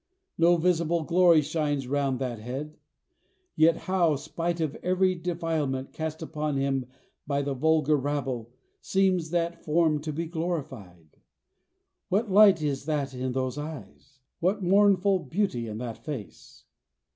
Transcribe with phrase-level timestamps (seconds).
[0.35, 2.79] No visible glory shines round that head;
[3.55, 6.87] yet how, spite of every defilement cast upon him
[7.27, 8.49] by the vulgar rabble,
[8.81, 11.17] seems that form to be glorified!
[12.09, 14.17] What light is that in those eyes!
[14.39, 16.65] What mournful beauty in that face!